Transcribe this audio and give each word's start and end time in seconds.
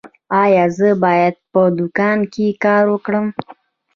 ایا 0.43 0.65
زه 0.77 0.89
باید 1.03 1.35
په 1.51 1.61
دوکان 1.77 2.19
کې 2.33 2.47
کار 2.63 2.85
وکړم؟ 2.93 3.27